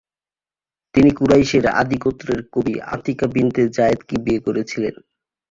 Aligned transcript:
তিনি 0.95 1.09
কুরাইশের 1.11 1.65
আদি 1.81 1.97
গোত্রের 1.97 2.41
কবি 2.53 2.73
আতিকা 2.93 3.27
বিনতে 3.33 3.61
জায়েদকে 3.69 4.15
বিয়ে 4.23 4.39
করেছিলেন। 4.39 4.95